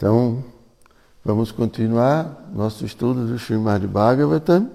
[0.00, 0.42] Então,
[1.22, 4.70] vamos continuar nosso estudo do Srimad Bhagavatam.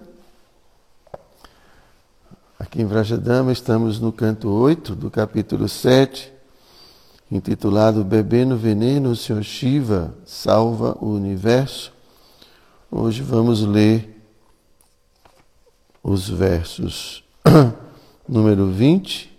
[2.59, 6.31] Aqui em Vrajadama estamos no canto 8 do capítulo 7,
[7.31, 11.91] intitulado Bebendo Veneno, o Senhor Shiva salva o universo.
[12.91, 14.21] Hoje vamos ler
[16.03, 17.23] os versos
[18.29, 19.35] número 20,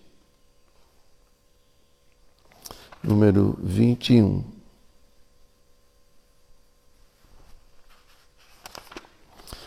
[3.05, 4.55] número 21.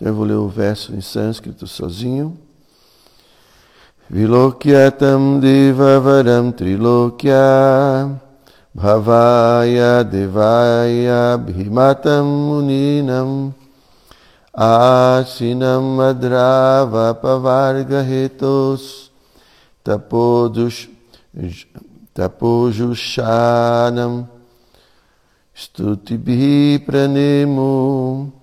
[0.00, 2.38] Então eu vou ler o verso em sânscrito sozinho.
[4.08, 8.18] Vilokyatam devavaram trilokya
[8.74, 13.54] bhavaya devaya bhimatam muninam
[14.54, 19.10] adrava pavargahetos
[19.84, 20.88] tapodush
[22.14, 24.26] tapojushanam
[25.54, 28.39] stutibhi pranemo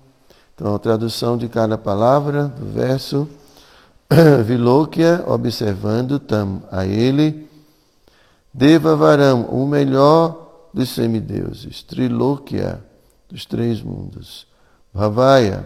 [0.58, 3.28] então, a tradução de cada palavra do verso.
[4.44, 7.48] Vilokya, observando tam, a ele.
[8.52, 11.84] Devavaram, o melhor dos semideuses.
[11.84, 12.82] Trilokya,
[13.28, 14.48] dos três mundos.
[14.92, 15.64] Bhavaya,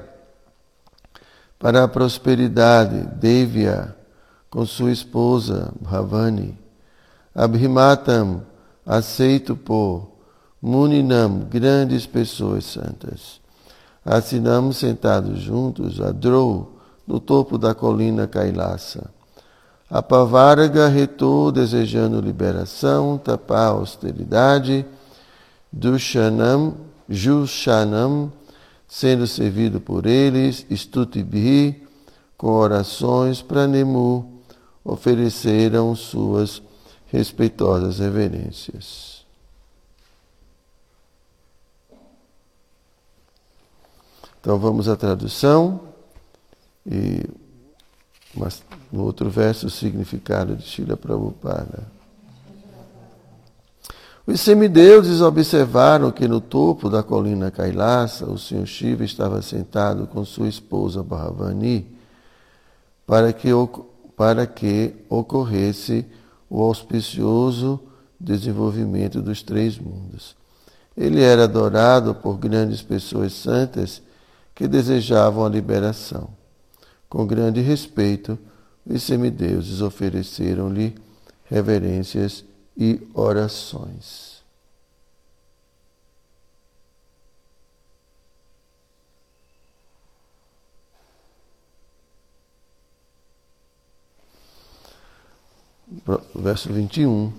[1.58, 3.06] para a prosperidade.
[3.18, 3.96] Devya,
[4.50, 6.58] com sua esposa, Bhavani.
[7.34, 8.42] Abhimatam,
[8.84, 10.12] aceito por.
[10.60, 13.41] Muninam, grandes pessoas santas.
[14.04, 19.10] Assinamos sentados juntos a Drou, no topo da colina Kailasa.
[19.88, 24.86] A Pavarga retou desejando liberação, tapar a austeridade,
[25.70, 26.74] Dushanam,
[27.08, 28.32] Jushanam,
[28.88, 31.82] sendo servido por eles, Stutibhi,
[32.36, 34.42] com orações para Nemu,
[34.84, 36.62] ofereceram suas
[37.06, 39.21] respeitosas reverências.
[44.42, 45.82] Então vamos à tradução
[46.84, 47.22] e
[48.34, 48.60] mas,
[48.90, 51.86] no outro verso o significado de Shila Prabhupada.
[54.26, 60.24] Os semideuses observaram que no topo da colina Kailasa o Senhor Shiva estava sentado com
[60.24, 61.86] sua esposa Bhavani
[63.06, 63.50] para que,
[64.16, 66.04] para que ocorresse
[66.50, 67.78] o auspicioso
[68.18, 70.34] desenvolvimento dos três mundos.
[70.96, 74.02] Ele era adorado por grandes pessoas santas
[74.54, 76.30] que desejavam a liberação.
[77.08, 78.38] Com grande respeito,
[78.86, 80.94] os semideuses ofereceram-lhe
[81.44, 82.44] reverências
[82.76, 84.42] e orações.
[96.34, 97.32] Verso 21.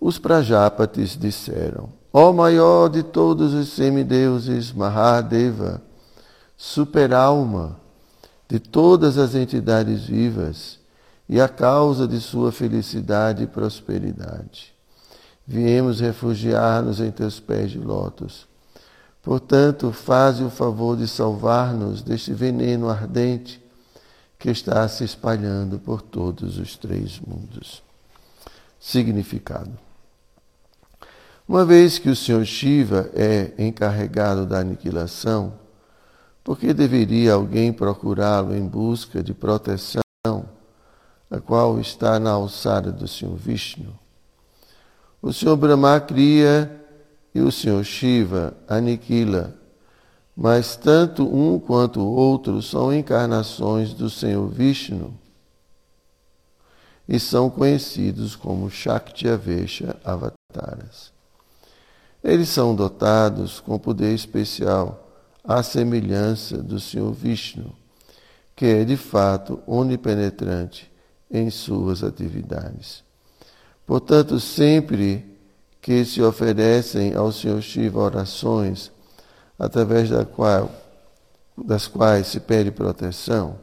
[0.00, 5.82] Os Prajápates disseram: Ó maior de todos os semideuses, Mahadeva,
[6.56, 7.80] superalma
[8.48, 10.78] de todas as entidades vivas
[11.28, 14.74] e a causa de sua felicidade e prosperidade.
[15.46, 18.46] Viemos refugiar-nos em teus pés de lótus.
[19.22, 23.62] Portanto, faze o favor de salvar-nos deste veneno ardente
[24.38, 27.82] que está se espalhando por todos os três mundos.
[28.80, 29.70] Significado.
[31.46, 35.52] Uma vez que o Senhor Shiva é encarregado da aniquilação,
[36.44, 40.02] por que deveria alguém procurá-lo em busca de proteção,
[41.30, 43.98] a qual está na alçada do Senhor Vishnu?
[45.20, 46.84] O Senhor Brahma cria
[47.34, 49.54] e o Senhor Shiva aniquila,
[50.36, 55.14] mas tanto um quanto o outro são encarnações do Senhor Vishnu
[57.08, 61.12] e são conhecidos como Shaktiavesha Avataras.
[62.22, 65.01] Eles são dotados com poder especial
[65.44, 67.74] à semelhança do Senhor Vishnu,
[68.54, 70.90] que é de fato onipenetrante
[71.30, 73.02] em suas atividades.
[73.86, 75.24] Portanto, sempre
[75.80, 78.92] que se oferecem ao Senhor Shiva orações,
[79.58, 80.70] através da qual
[81.56, 83.58] das quais se pede proteção,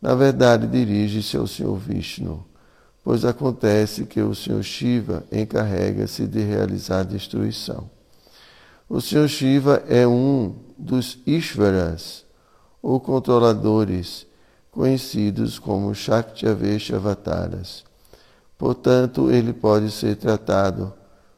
[0.00, 2.44] na verdade dirige-se ao Senhor Vishnu,
[3.02, 7.90] pois acontece que o Senhor Shiva encarrega-se de realizar a destruição.
[8.88, 12.24] O Senhor Shiva é um dos Ishvaras,
[12.82, 14.26] ou controladores,
[14.70, 17.84] conhecidos como Shaktavesha Avataras.
[18.58, 20.92] Portanto, ele pode ser tratado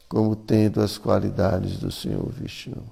[0.09, 2.83] como tendo as qualidades do Senhor Vishnu.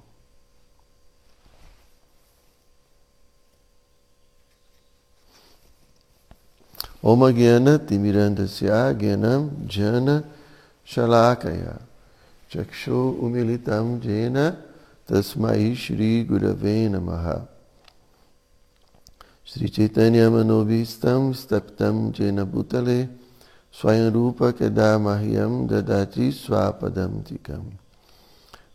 [7.01, 10.23] Om Gyana Timirandasya Gyanam Jana
[10.85, 11.79] Shalakaya
[12.49, 14.66] Chakshu Umilitam Jena
[15.07, 17.25] तस्मै श्री गुरवे नमः।
[19.45, 23.05] श्री चैतन्य मनोभीष्टम स्तप्तम चेन भूतले
[23.73, 27.63] स्वयं रूप कदा मह्यम ददाति स्वापदम तिकम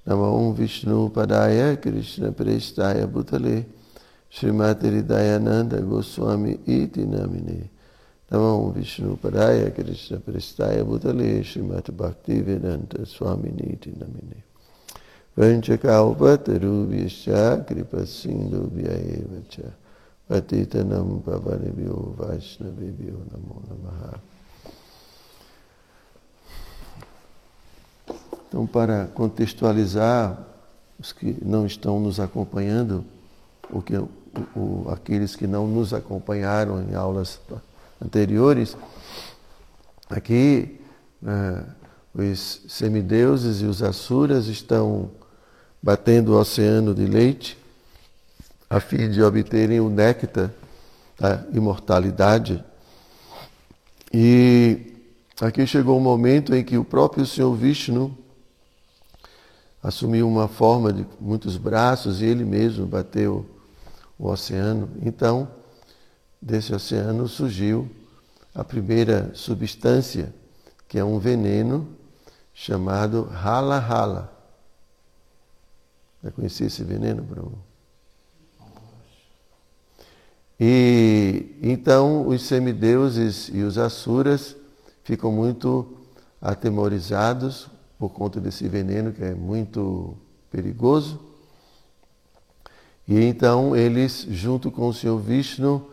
[0.09, 3.57] नमो विष्णुपदाय कृष्णप्रेष्ठाय भूतले
[4.33, 7.59] श्रीमातिहृदयानन्द गोस्वामी इति नामिने।
[8.31, 14.52] नमो विष्णुपदाय कृष्णप्रेष्ठाय भूतले श्रीमद्भक्तिवेदान्त स्वामिनि इति नामिने।
[17.67, 19.73] Kripa Sindhu Vyayevacha
[20.29, 24.21] Patitanam Pavanibhyo Vaishnavibhyo Namo Namaha.
[28.47, 30.39] Então, para contextualizar
[31.01, 33.03] os que não estão nos acompanhando,
[33.71, 34.09] o que, o,
[34.55, 37.41] o, aqueles que não nos acompanharam em aulas
[37.99, 38.77] anteriores,
[40.11, 40.79] aqui
[41.23, 41.65] né,
[42.15, 45.11] os semideuses e os asuras estão
[45.83, 47.59] batendo o oceano de leite
[48.71, 50.51] a fim de obterem o néctar
[51.19, 52.65] da imortalidade.
[54.11, 54.95] E
[55.41, 58.17] aqui chegou o um momento em que o próprio Senhor Vishnu
[59.83, 63.45] assumiu uma forma de muitos braços e ele mesmo bateu
[64.19, 64.89] o oceano.
[65.03, 65.49] Então,
[66.41, 67.91] desse oceano surgiu
[68.55, 70.33] a primeira substância,
[70.89, 71.89] que é um veneno
[72.55, 74.33] chamado Hala.
[76.23, 77.59] Já conhecia esse veneno, Bruno?
[80.61, 84.57] E então os semideuses e os asuras
[85.03, 85.97] ficam muito
[86.41, 90.17] atemorizados por conta desse veneno que é muito
[90.51, 91.21] perigoso.
[93.09, 95.91] E então eles, junto com o Senhor Vishnu,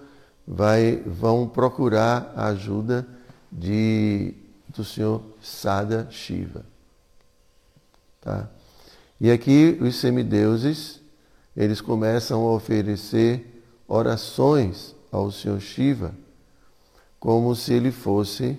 [0.47, 3.07] vai, vão procurar a ajuda
[3.51, 4.35] de,
[4.67, 6.63] do Senhor Sada Shiva.
[8.21, 8.49] Tá?
[9.19, 11.01] E aqui os semideuses,
[11.55, 16.13] eles começam a oferecer orações ao Senhor Shiva,
[17.19, 18.57] como se ele fosse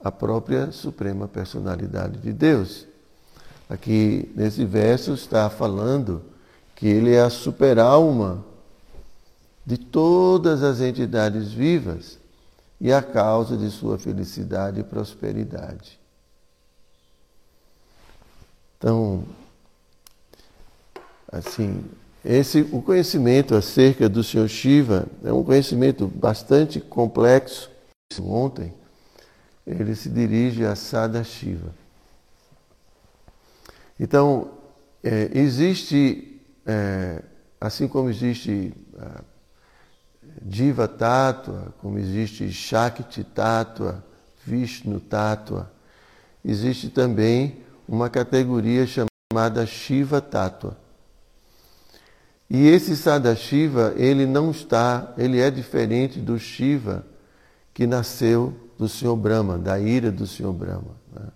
[0.00, 2.86] a própria Suprema Personalidade de Deus.
[3.68, 6.22] Aqui nesse verso está falando
[6.74, 8.44] que ele é a super-alma
[9.66, 12.18] de todas as entidades vivas
[12.80, 15.98] e a causa de sua felicidade e prosperidade.
[18.76, 19.24] Então,
[21.38, 21.84] assim,
[22.24, 27.70] esse, o conhecimento acerca do Senhor Shiva é um conhecimento bastante complexo.
[28.20, 28.72] Ontem,
[29.66, 31.74] ele se dirige a Sada Shiva.
[33.98, 34.52] Então,
[35.02, 37.22] é, existe, é,
[37.60, 39.20] assim como existe a
[40.40, 44.04] Diva Tattva, como existe Shakti Tattva,
[44.44, 45.70] Vishnu Tattva,
[46.44, 50.83] existe também uma categoria chamada Shiva Tattva.
[52.48, 57.04] E esse Sadashiva, ele não está, ele é diferente do Shiva
[57.72, 60.96] que nasceu do Senhor Brahma, da ira do Senhor Brahma.
[61.12, 61.26] Né?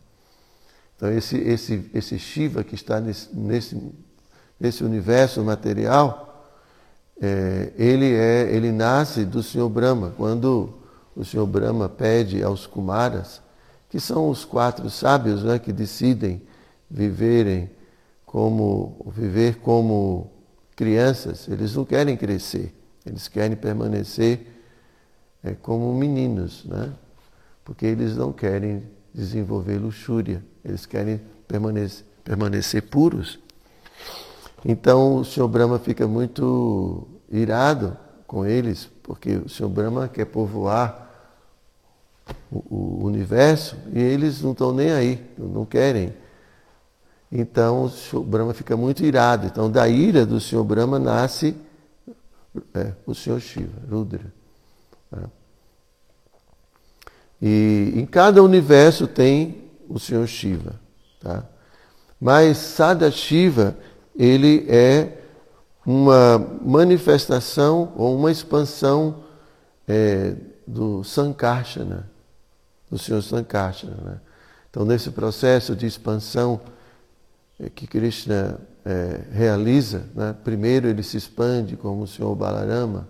[0.96, 3.92] Então, esse, esse, esse Shiva que está nesse, nesse,
[4.60, 6.52] nesse universo material,
[7.20, 10.12] é, ele, é, ele nasce do Senhor Brahma.
[10.16, 10.74] Quando
[11.16, 13.40] o Senhor Brahma pede aos Kumaras,
[13.88, 16.42] que são os quatro sábios né, que decidem
[16.90, 17.70] viverem
[18.24, 20.30] como, viver como
[20.78, 22.72] crianças, eles não querem crescer,
[23.04, 24.46] eles querem permanecer
[25.44, 26.64] é, como meninos.
[26.64, 26.92] Né?
[27.68, 28.82] porque eles não querem
[29.12, 33.38] desenvolver luxúria, eles querem permanecer, permanecer puros.
[34.64, 37.94] Então o Senhor Brahma fica muito irado
[38.26, 41.10] com eles, porque o Senhor Brahma quer povoar
[42.50, 46.14] o, o universo e eles não estão nem aí, não querem.
[47.30, 49.46] Então o Senhor Brahma fica muito irado.
[49.46, 51.54] Então da ira do Senhor Brahma nasce
[52.74, 54.32] é, o Senhor Shiva, Rudra.
[55.10, 55.22] Né?
[57.40, 60.74] E em cada universo tem o Senhor Shiva.
[61.20, 61.44] Tá?
[62.20, 63.76] Mas Sada Shiva,
[64.16, 65.18] ele é
[65.86, 69.24] uma manifestação ou uma expansão
[69.86, 70.34] é,
[70.66, 72.10] do Sankarsana,
[72.90, 73.96] do Senhor Sankarsana.
[74.02, 74.20] Né?
[74.68, 76.77] Então, nesse processo de expansão é,
[77.74, 80.34] que Krishna é, realiza, né?
[80.44, 83.08] primeiro ele se expande como o Senhor Balarama,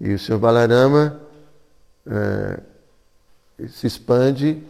[0.00, 1.20] e o Senhor Balarama
[2.06, 2.60] é,
[3.68, 4.62] se expande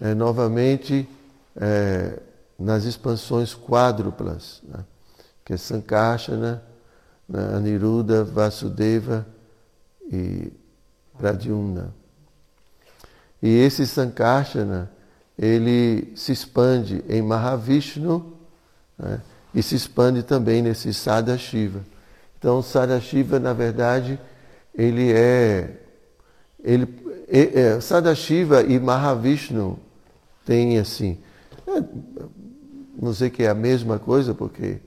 [0.00, 1.08] é, novamente
[1.56, 2.18] é,
[2.58, 4.84] nas expansões quádruplas, né?
[5.44, 6.62] que é Sankarsana,
[7.28, 7.56] né?
[7.56, 9.26] Aniruddha, Vasudeva
[10.10, 10.50] e
[11.16, 11.92] Pradyumna.
[13.42, 14.90] E esse Sankarsana,
[15.38, 18.34] ele se expande em Mahavishnu
[18.98, 19.20] né?
[19.54, 21.80] e se expande também nesse Sadashiva.
[22.38, 24.18] Então, Sadashiva, na verdade,
[24.74, 25.76] ele é.
[26.62, 26.88] Ele,
[27.28, 29.78] é, é, Sadashiva e Mahavishnu
[30.44, 31.18] têm assim.
[31.66, 31.82] É,
[33.00, 34.78] não sei que é a mesma coisa, porque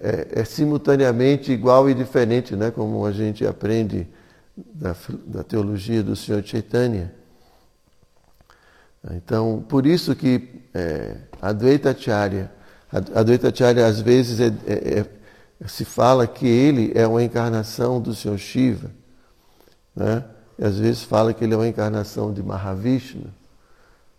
[0.00, 2.70] é, é, simultaneamente igual e diferente, né?
[2.70, 4.06] como a gente aprende
[4.56, 4.96] da,
[5.26, 7.12] da teologia do Senhor Chaitanya.
[9.12, 12.50] Então, por isso que é, Advaita Acharya,
[12.90, 18.14] Advaita Acharya às vezes é, é, é, se fala que ele é uma encarnação do
[18.14, 18.90] Senhor Shiva,
[19.94, 20.24] né?
[20.58, 23.32] e às vezes fala que ele é uma encarnação de Mahavishnu,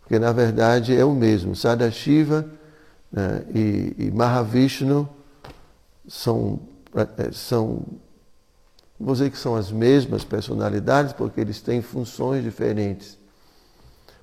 [0.01, 1.56] porque na verdade é o mesmo.
[1.56, 2.46] Sadashiva
[3.12, 3.44] né?
[3.53, 5.08] e, e Mahavishnu
[6.08, 6.60] são,
[6.96, 7.84] é, são,
[9.00, 13.17] vou dizer que são as mesmas personalidades, porque eles têm funções diferentes.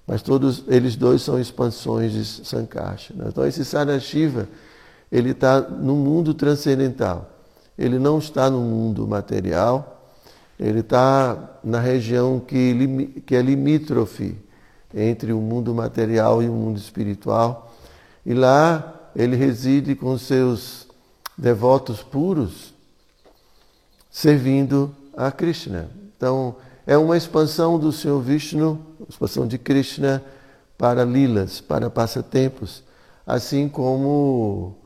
[0.06, 3.26] Mas todos eles dois são expansões de Sankarsana.
[3.28, 4.48] Então esse Sadashiva,
[5.10, 7.30] ele está no mundo transcendental.
[7.78, 10.08] Ele não está no mundo material,
[10.58, 14.36] ele está na região que, que é limítrofe
[14.94, 17.74] entre o mundo material e o mundo espiritual.
[18.24, 20.86] E lá ele reside com seus
[21.36, 22.72] devotos puros
[24.10, 25.90] servindo a Krishna.
[26.16, 26.54] Então,
[26.86, 30.22] é uma expansão do Senhor Vishnu, expansão de Krishna
[30.76, 32.82] para lilas, para passatempos,
[33.26, 34.76] assim como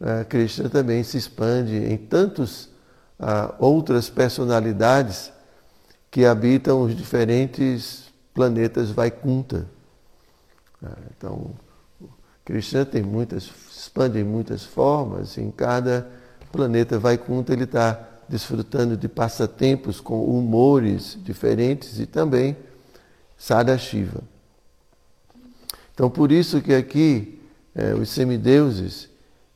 [0.00, 2.64] uh, Krishna também se expande em tantas
[3.18, 5.32] uh, outras personalidades
[6.10, 8.04] que habitam os diferentes
[8.34, 9.66] planetas Vaikunta.
[10.82, 11.50] Uh, então,
[12.44, 15.38] Krishna tem muitas expande em muitas formas.
[15.38, 16.06] Em cada
[16.52, 22.56] planeta Vaikunta ele está desfrutando de passatempos com humores diferentes e também
[23.38, 24.20] Sadashiva.
[25.94, 27.40] Então, por isso que aqui
[27.74, 29.08] é, os semideuses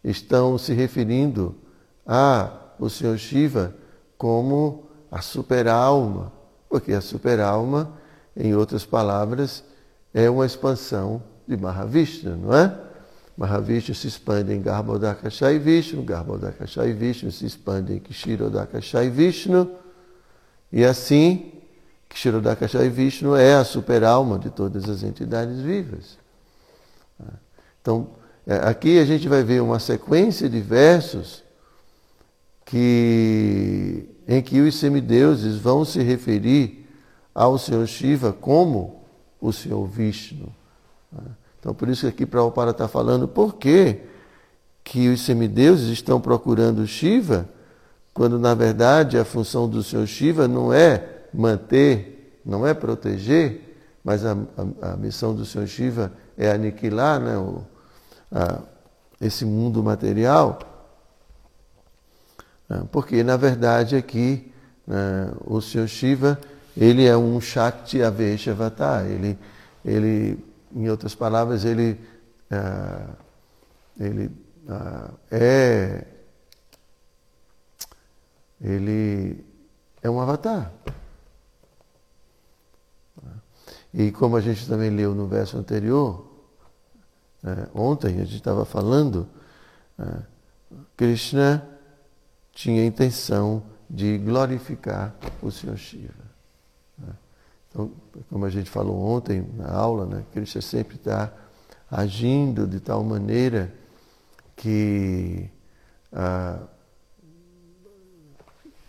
[0.03, 1.55] estão se referindo
[2.07, 3.75] a o Senhor Shiva
[4.17, 6.33] como a superalma,
[6.69, 7.93] porque a superalma,
[8.37, 9.63] em outras palavras,
[10.15, 12.77] é uma expansão de Mahavishnu, não é?
[13.37, 19.11] Mahavishnu se expande em Garbhodakasha e Vishnu, Garbhodakasha e Vishnu se expande em Kshirodakasha e
[19.11, 19.71] Vishnu,
[20.73, 21.52] e assim,
[22.13, 26.19] Kshirodakasha e Vishnu é a superalma de todas as entidades vivas.
[27.81, 28.09] Então,
[28.47, 31.43] é, aqui a gente vai ver uma sequência de versos
[32.65, 36.87] que, em que os semideuses vão se referir
[37.35, 39.03] ao Senhor Shiva como
[39.41, 40.53] o Senhor Vishnu.
[41.59, 44.01] Então, por isso que aqui Prabhupada está falando por que,
[44.85, 47.49] que os semideuses estão procurando Shiva,
[48.13, 54.25] quando na verdade a função do Senhor Shiva não é manter, não é proteger, mas
[54.25, 57.65] a, a, a missão do Senhor Shiva é aniquilar né, o,
[58.31, 58.61] a,
[59.21, 60.59] esse mundo material.
[62.69, 64.53] Né, porque na verdade aqui
[64.87, 66.39] né, o Senhor Shiva
[66.77, 69.39] ele é um Shakti Aveshavata, ele,
[69.85, 70.43] ele
[70.75, 72.01] em outras palavras, ele,
[72.51, 73.11] ah,
[74.01, 74.31] ele
[74.69, 76.05] ah, é
[78.63, 79.45] ele
[80.03, 80.71] é um avatar.
[83.93, 86.27] E como a gente também leu no verso anterior,
[87.43, 89.29] né, ontem a gente estava falando,
[89.99, 90.23] né,
[90.97, 91.67] Krishna
[92.53, 96.33] tinha a intenção de glorificar o Senhor Shiva.
[97.69, 97.91] Então,
[98.29, 101.33] como a gente falou ontem na aula, né, Cristo sempre está
[101.91, 103.73] agindo de tal maneira
[104.57, 105.51] que
[106.13, 106.59] ah,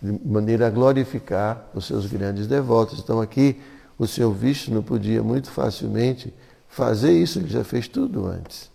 [0.02, 3.00] de maneira a glorificar os seus grandes devotos.
[3.00, 3.62] Então aqui
[4.04, 6.34] o Senhor Vishnu podia muito facilmente
[6.68, 8.70] fazer isso, ele já fez tudo antes.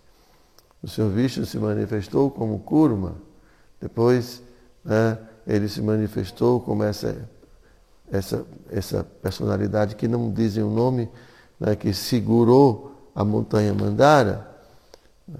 [0.81, 3.15] O Senhor Vishnu se manifestou como Kurma,
[3.79, 4.41] depois
[4.83, 7.29] né, ele se manifestou como essa
[8.11, 11.09] essa, essa personalidade que não dizem o nome,
[11.59, 14.49] né, que segurou a montanha Mandara.
[15.27, 15.37] Né,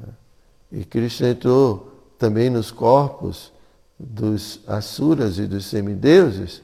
[0.72, 3.52] e Krishna entrou também nos corpos
[3.98, 6.62] dos asuras e dos semideuses,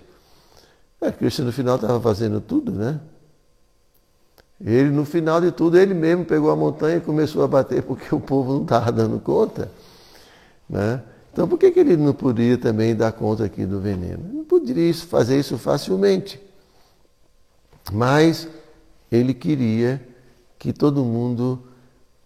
[1.02, 3.00] é, Krishna no final estava fazendo tudo, né?
[4.60, 8.14] Ele, no final de tudo, ele mesmo pegou a montanha e começou a bater porque
[8.16, 9.70] o povo não estava dando conta.
[10.70, 11.02] Né?
[11.32, 14.24] Então, por que, que ele não podia também dar conta aqui do veneno?
[14.26, 16.40] Ele não poderia fazer isso facilmente.
[17.92, 18.48] Mas
[19.12, 20.02] ele queria
[20.58, 21.62] que todo mundo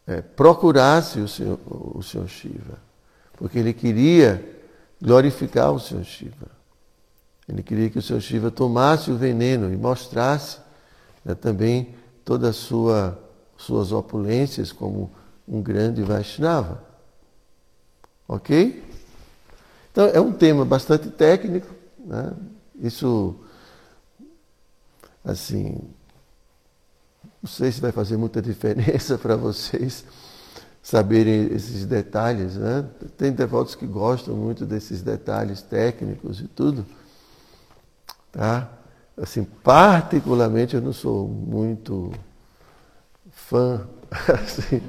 [0.05, 2.77] é, procurasse o Senhor, o Senhor Shiva.
[3.35, 4.57] Porque ele queria
[5.01, 6.47] glorificar o Senhor Shiva.
[7.47, 10.59] Ele queria que o Senhor Shiva tomasse o veneno e mostrasse
[11.25, 11.95] né, também
[12.29, 13.19] todas as sua,
[13.57, 15.09] suas opulências como
[15.47, 16.83] um grande Vaishnava.
[18.27, 18.83] Ok?
[19.91, 22.31] Então é um tema bastante técnico, né?
[22.79, 23.35] isso
[25.25, 25.75] assim,
[27.41, 30.05] não sei se vai fazer muita diferença para vocês
[30.83, 32.87] saberem esses detalhes, né?
[33.17, 36.85] Tem devotos que gostam muito desses detalhes técnicos e tudo,
[38.31, 38.78] tá?
[39.21, 42.11] Assim, particularmente eu não sou muito
[43.29, 43.87] fã,
[44.33, 44.81] assim.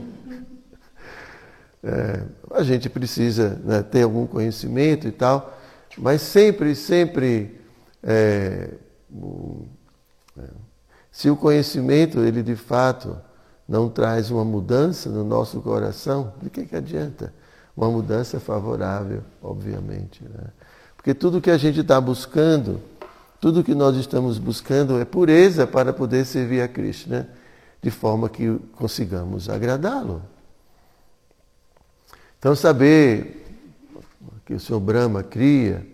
[1.82, 5.58] É, a gente precisa né, ter algum conhecimento e tal,
[5.96, 7.58] mas sempre, sempre,
[8.02, 8.74] é,
[10.38, 10.42] é,
[11.10, 13.16] se o conhecimento, ele de fato
[13.66, 17.32] não traz uma mudança no nosso coração, de que, que adianta?
[17.76, 20.22] Uma mudança favorável, obviamente.
[20.24, 20.48] Né?
[20.96, 22.80] Porque tudo que a gente está buscando
[23.40, 27.28] tudo que nós estamos buscando é pureza para poder servir a Krishna
[27.80, 30.22] de forma que consigamos agradá-lo.
[32.38, 33.46] Então, saber
[34.44, 35.86] que o Senhor Brahma cria,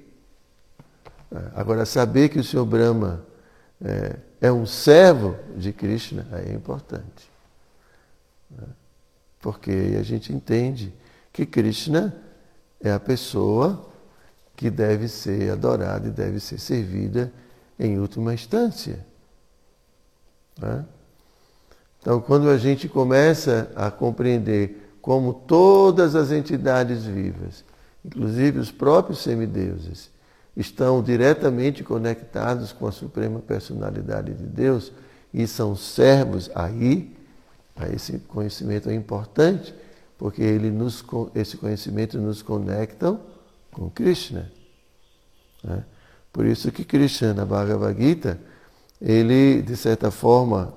[1.30, 3.24] é, agora saber que o Senhor Brahma
[3.80, 7.30] é, é um servo de Krishna é importante.
[8.50, 8.66] Né?
[9.40, 10.92] Porque a gente entende
[11.32, 12.14] que Krishna
[12.80, 13.88] é a pessoa
[14.56, 17.30] que deve ser adorada e deve ser servida
[17.78, 19.04] em última instância.
[20.58, 20.84] Né?
[22.00, 27.64] Então, quando a gente começa a compreender como todas as entidades vivas,
[28.04, 30.10] inclusive os próprios semideuses,
[30.56, 34.90] estão diretamente conectados com a Suprema Personalidade de Deus
[35.34, 37.14] e são servos aí,
[37.92, 39.74] esse conhecimento é importante,
[40.16, 43.20] porque ele nos, esse conhecimento nos conecta
[43.76, 44.50] com Krishna.
[45.62, 45.84] Né?
[46.32, 48.40] Por isso que Krishna, na Bhagavad Gita,
[48.98, 50.72] ele, de certa forma,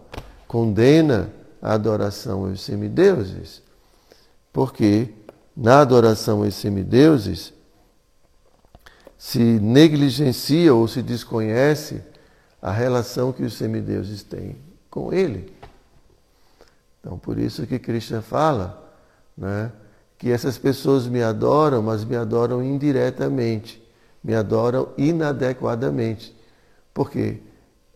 [0.45, 1.31] condena
[1.61, 3.63] a adoração aos semideuses.
[4.51, 5.13] Porque
[5.55, 7.53] na adoração aos semideuses
[9.17, 12.03] se negligencia ou se desconhece
[12.61, 14.57] a relação que os semideuses têm
[14.89, 15.53] com ele.
[16.99, 18.93] Então, por isso que Krishna fala
[19.37, 19.71] né,
[20.19, 23.81] que essas pessoas me adoram, mas me adoram indiretamente,
[24.21, 26.35] me adoram inadequadamente,
[26.93, 27.39] porque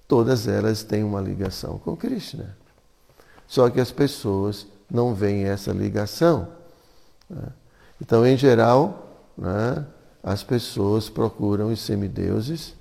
[0.08, 2.56] todas elas têm uma ligação com Krishna.
[3.46, 6.48] Só que as pessoas não veem essa ligação.
[7.30, 7.44] Né?
[8.02, 9.86] Então, em geral, né,
[10.24, 12.74] as pessoas procuram os semideuses.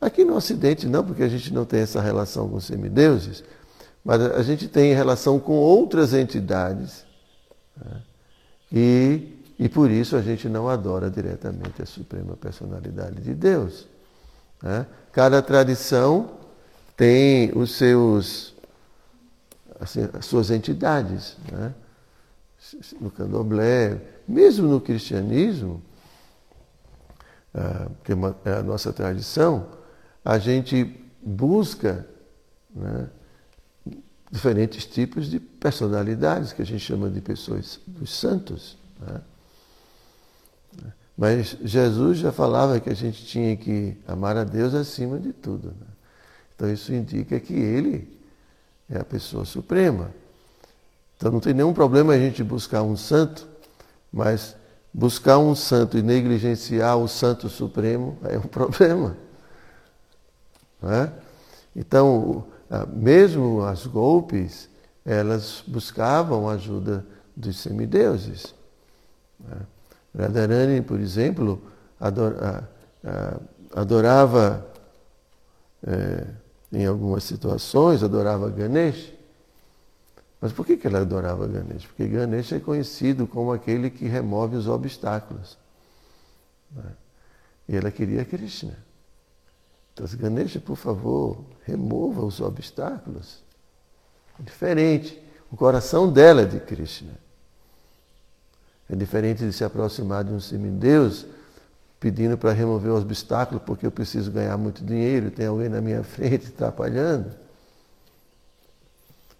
[0.00, 3.44] Aqui no Ocidente não, porque a gente não tem essa relação com os semideuses,
[4.04, 7.04] mas a gente tem relação com outras entidades.
[7.76, 8.02] Né?
[8.72, 13.88] E, e por isso a gente não adora diretamente a Suprema Personalidade de Deus.
[14.62, 14.86] Né?
[15.12, 16.30] Cada tradição
[16.96, 18.54] tem os seus,
[19.80, 21.36] assim, as suas entidades.
[21.50, 21.74] Né?
[23.00, 25.82] No candomblé, mesmo no cristianismo,
[27.54, 28.12] ah, que
[28.44, 29.66] é a nossa tradição,
[30.24, 32.06] a gente busca
[32.74, 33.08] né,
[34.30, 38.78] diferentes tipos de personalidades, que a gente chama de pessoas dos santos.
[39.00, 39.20] Né?
[41.16, 45.68] Mas Jesus já falava que a gente tinha que amar a Deus acima de tudo.
[45.68, 45.86] Né?
[46.54, 48.08] Então isso indica que Ele
[48.88, 50.10] é a pessoa suprema.
[51.16, 53.46] Então não tem nenhum problema a gente buscar um santo,
[54.12, 54.56] mas
[54.94, 59.16] buscar um santo e negligenciar o santo supremo é um problema.
[60.82, 61.10] É?
[61.76, 62.46] Então,
[62.92, 64.68] mesmo as golpes,
[65.04, 67.04] elas buscavam a ajuda
[67.34, 68.54] dos semideuses.
[69.50, 69.56] É?
[70.22, 71.62] Radharani, por exemplo,
[73.74, 74.66] adorava,
[75.86, 76.26] é,
[76.72, 79.12] em algumas situações, adorava Ganesh.
[80.40, 81.86] Mas por que, que ela adorava Ganesh?
[81.86, 85.58] Porque Ganesh é conhecido como aquele que remove os obstáculos.
[86.70, 86.92] Né?
[87.68, 88.76] E ela queria Krishna.
[90.02, 93.42] Então, Ganesha, por favor, remova os obstáculos.
[94.38, 95.22] É diferente.
[95.52, 97.12] O coração dela é de Krishna.
[98.88, 101.26] É diferente de se aproximar de um semideus
[101.98, 106.02] pedindo para remover o obstáculo porque eu preciso ganhar muito dinheiro, tem alguém na minha
[106.02, 107.32] frente atrapalhando.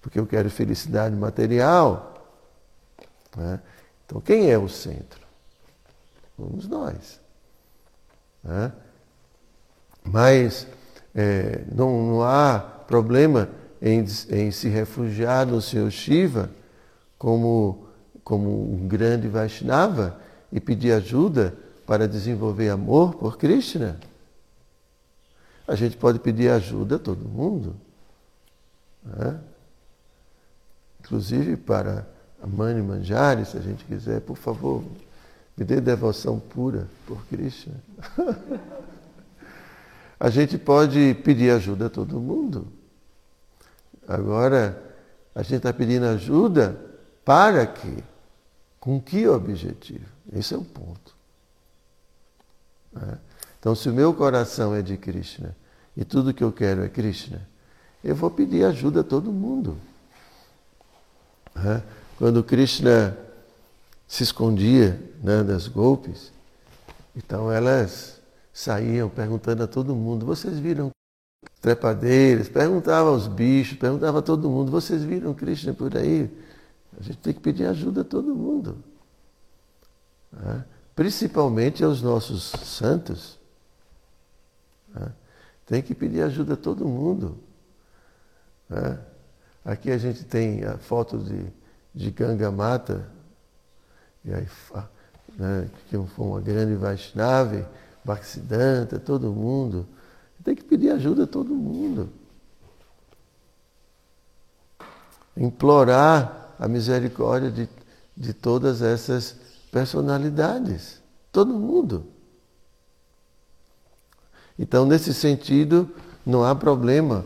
[0.03, 2.23] Porque eu quero felicidade material.
[3.35, 3.61] Né?
[4.05, 5.27] Então, quem é o centro?
[6.37, 7.19] Somos nós.
[8.45, 8.73] Né?
[10.05, 10.67] Mas
[11.15, 13.49] é, não, não há problema
[13.81, 16.51] em, em se refugiar no Senhor Shiva
[17.19, 17.87] como,
[18.25, 20.19] como um grande Vaishnava
[20.53, 21.55] e pedir ajuda
[21.87, 23.99] para desenvolver amor por Krishna.
[25.67, 27.77] A gente pode pedir ajuda a todo mundo.
[29.05, 29.39] Né?
[31.01, 32.07] Inclusive para
[32.43, 34.83] a Mani Manjari, se a gente quiser, por favor,
[35.57, 37.75] me dê devoção pura por Krishna.
[40.21, 42.71] a gente pode pedir ajuda a todo mundo.
[44.07, 44.81] Agora,
[45.35, 46.79] a gente está pedindo ajuda
[47.25, 48.05] para quê?
[48.79, 50.05] Com que objetivo?
[50.31, 51.17] Esse é o ponto.
[52.97, 53.17] É?
[53.59, 55.57] Então, se o meu coração é de Krishna
[55.97, 57.49] e tudo que eu quero é Krishna,
[58.05, 59.79] eu vou pedir ajuda a todo mundo.
[61.57, 61.81] É?
[62.19, 63.17] Quando Krishna
[64.07, 66.31] se escondia né, das golpes,
[67.17, 68.20] então elas
[68.53, 70.91] saíam perguntando a todo mundo: vocês viram
[71.61, 72.49] trepadeiras?
[72.49, 76.31] Perguntava aos bichos, perguntava a todo mundo: vocês viram Krishna por aí?
[76.99, 78.83] A gente tem que pedir ajuda a todo mundo.
[80.35, 80.63] É?
[80.95, 83.39] Principalmente aos nossos santos.
[84.97, 85.09] É?
[85.67, 87.39] Tem que pedir ajuda a todo mundo.
[88.71, 88.99] É?
[89.65, 91.47] Aqui a gente tem a foto de,
[91.95, 93.07] de Ganga Mata,
[94.25, 94.47] e aí,
[95.37, 97.69] né, que foi uma grande Vaishnava,
[98.05, 99.87] Bhaktisiddhanta, todo mundo.
[100.43, 102.09] Tem que pedir ajuda a todo mundo.
[105.37, 107.69] Implorar a misericórdia de,
[108.17, 109.37] de todas essas
[109.71, 111.01] personalidades.
[111.31, 112.07] Todo mundo.
[114.59, 115.89] Então, nesse sentido,
[116.25, 117.25] não há problema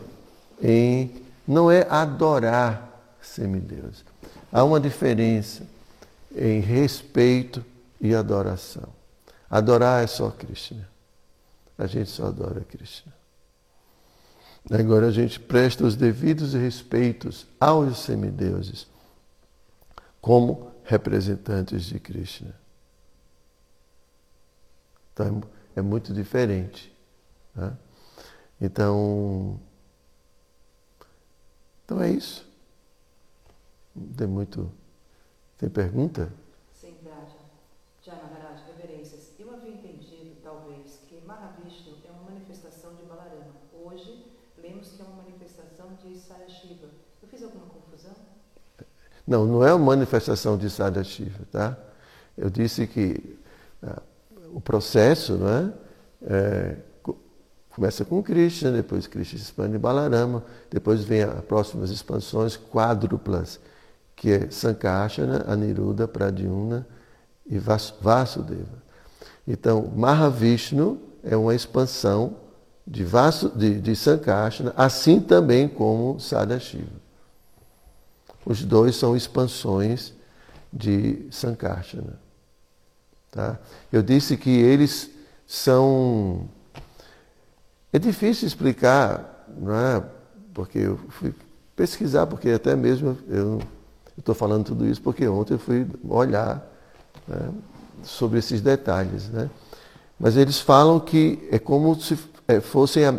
[0.61, 4.03] em não é adorar semideus.
[4.51, 5.63] Há uma diferença
[6.35, 7.63] em respeito
[7.99, 8.89] e adoração.
[9.49, 10.89] Adorar é só Krishna.
[11.77, 13.13] A gente só adora Krishna.
[14.71, 18.87] Agora a gente presta os devidos respeitos aos semideuses
[20.19, 22.55] como representantes de Krishna.
[25.13, 25.43] Então
[25.75, 26.91] é muito diferente.
[27.53, 27.77] Né?
[28.59, 29.59] Então,
[31.83, 32.43] então é isso.
[34.17, 34.71] Tem muito.
[35.57, 36.33] Tem pergunta?
[36.73, 37.37] Sim, Braja.
[38.01, 39.31] Já, Maharaj, reverências.
[39.39, 43.53] Eu havia entendido, talvez, que Mahavishnu é uma manifestação de Balarama.
[43.73, 44.25] Hoje,
[44.57, 46.89] lemos que é uma manifestação de Sarashiva.
[47.21, 48.15] Eu fiz alguma confusão?
[49.27, 51.77] Não, não é uma manifestação de Sarashiva, tá?
[52.37, 53.37] Eu disse que
[53.81, 54.01] ah,
[54.53, 55.73] o processo, não é?
[56.23, 56.75] é
[57.75, 63.59] Começa com Krishna, depois Krishna expande Balarama, depois vem as próximas expansões quádruplas,
[64.15, 66.87] que é Sankarsana, Aniruddha, Pradyumna
[67.45, 68.81] e Vasudeva.
[69.45, 72.37] Então, Mahavishnu é uma expansão
[72.87, 77.04] de, Vasu, de, de Sankarsana, assim também como Sadashiva.
[78.45, 80.13] Os dois são expansões
[80.71, 82.19] de Sankarsana.
[83.31, 83.59] Tá?
[83.91, 85.09] Eu disse que eles
[85.47, 86.47] são
[87.91, 90.03] é difícil explicar, não é?
[90.53, 91.33] Porque eu fui
[91.75, 93.61] pesquisar, porque até mesmo eu
[94.17, 96.65] estou falando tudo isso porque ontem eu fui olhar
[97.25, 97.51] né,
[98.03, 99.29] sobre esses detalhes.
[99.29, 99.49] Né?
[100.19, 103.11] Mas eles falam que é como se é, fossem a,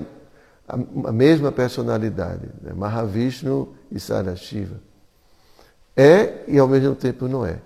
[0.69, 0.75] a,
[1.09, 2.73] a, mesma personalidade, né?
[2.75, 4.81] Mahavishnu e Sarashiva.
[5.97, 7.59] É e ao mesmo tempo não é.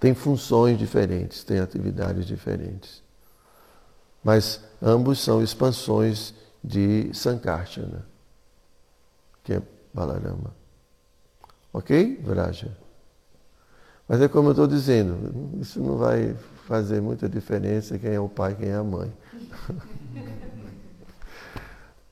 [0.00, 3.02] Tem funções diferentes, tem atividades diferentes.
[4.22, 8.04] Mas ambos são expansões de Sankarsana,
[9.44, 9.62] que é
[9.94, 10.54] Balarama.
[11.72, 12.76] Ok, Vraja?
[14.08, 16.34] Mas é como eu estou dizendo, isso não vai
[16.66, 19.12] fazer muita diferença quem é o pai quem é a mãe.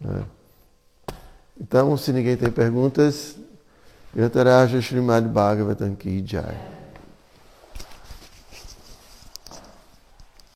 [0.04, 0.24] é.
[1.58, 3.38] Então, se ninguém tem perguntas,
[4.16, 6.75] Yataraja Srimad Bhagavatam Ki Jai.